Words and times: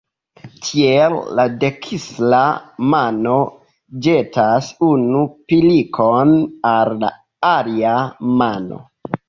Tiel, 0.67 1.17
la 1.39 1.43
dekstra 1.63 2.39
mano 2.95 3.35
ĵetas 4.07 4.71
unu 4.89 5.23
pilkon 5.53 6.35
al 6.75 6.95
la 7.07 7.15
alia 7.55 7.97
mano. 8.45 8.85